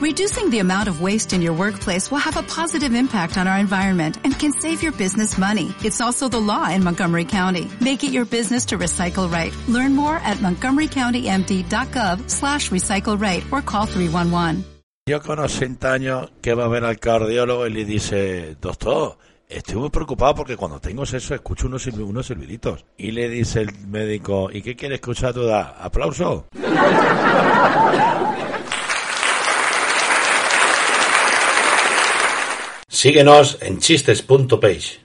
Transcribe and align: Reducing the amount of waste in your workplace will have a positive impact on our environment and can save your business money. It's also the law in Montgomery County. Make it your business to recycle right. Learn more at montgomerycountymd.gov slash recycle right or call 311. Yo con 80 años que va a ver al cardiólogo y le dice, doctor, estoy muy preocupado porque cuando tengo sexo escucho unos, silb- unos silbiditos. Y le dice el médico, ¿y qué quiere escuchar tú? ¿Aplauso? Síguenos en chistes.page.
Reducing 0.00 0.48
the 0.48 0.60
amount 0.60 0.88
of 0.88 1.02
waste 1.02 1.34
in 1.34 1.42
your 1.42 1.52
workplace 1.52 2.10
will 2.10 2.18
have 2.20 2.38
a 2.38 2.42
positive 2.42 2.94
impact 2.94 3.36
on 3.36 3.46
our 3.46 3.58
environment 3.58 4.16
and 4.24 4.32
can 4.38 4.50
save 4.52 4.82
your 4.82 4.92
business 4.92 5.36
money. 5.36 5.74
It's 5.84 6.00
also 6.00 6.26
the 6.28 6.40
law 6.40 6.70
in 6.70 6.82
Montgomery 6.82 7.26
County. 7.26 7.68
Make 7.80 8.02
it 8.02 8.10
your 8.10 8.24
business 8.24 8.64
to 8.66 8.78
recycle 8.78 9.30
right. 9.30 9.52
Learn 9.68 9.94
more 9.94 10.16
at 10.24 10.38
montgomerycountymd.gov 10.38 12.30
slash 12.30 12.70
recycle 12.70 13.20
right 13.20 13.44
or 13.52 13.60
call 13.60 13.84
311. 13.86 14.64
Yo 15.06 15.20
con 15.20 15.38
80 15.38 15.92
años 15.92 16.30
que 16.40 16.54
va 16.54 16.64
a 16.64 16.68
ver 16.68 16.84
al 16.84 16.98
cardiólogo 16.98 17.66
y 17.66 17.70
le 17.70 17.84
dice, 17.84 18.56
doctor, 18.60 19.18
estoy 19.48 19.76
muy 19.76 19.90
preocupado 19.90 20.34
porque 20.34 20.56
cuando 20.56 20.80
tengo 20.80 21.04
sexo 21.04 21.34
escucho 21.34 21.66
unos, 21.66 21.86
silb- 21.86 22.06
unos 22.06 22.26
silbiditos. 22.26 22.84
Y 22.96 23.10
le 23.10 23.28
dice 23.28 23.60
el 23.62 23.74
médico, 23.88 24.48
¿y 24.50 24.62
qué 24.62 24.74
quiere 24.76 24.94
escuchar 24.94 25.34
tú? 25.34 25.50
¿Aplauso? 25.52 26.46
Síguenos 32.90 33.56
en 33.60 33.78
chistes.page. 33.78 35.00